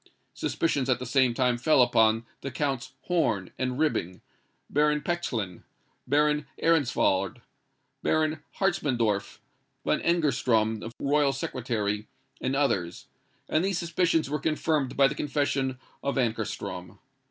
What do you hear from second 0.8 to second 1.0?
at